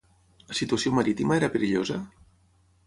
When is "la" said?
0.53-0.57